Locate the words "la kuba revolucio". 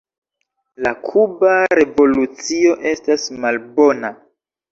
0.85-2.73